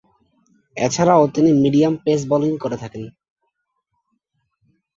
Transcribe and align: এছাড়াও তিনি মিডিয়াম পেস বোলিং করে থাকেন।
এছাড়াও 0.77 1.23
তিনি 1.35 1.49
মিডিয়াম 1.63 1.93
পেস 2.03 2.21
বোলিং 2.29 2.51
করে 2.63 2.77
থাকেন। 2.77 3.03